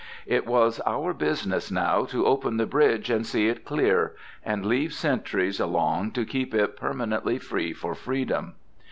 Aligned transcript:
It 0.25 0.47
was 0.47 0.79
our 0.83 1.13
business 1.13 1.69
now 1.69 2.05
to 2.05 2.25
open 2.25 2.57
the 2.57 2.65
bridge 2.65 3.11
and 3.11 3.23
see 3.23 3.49
it 3.49 3.63
clear, 3.63 4.15
and 4.43 4.65
leave 4.65 4.93
sentries 4.93 5.59
along 5.59 6.13
to 6.13 6.25
keep 6.25 6.55
it 6.55 6.75
permanently 6.75 7.37
free 7.37 7.71
for 7.71 7.93
Freedom. 7.93 8.55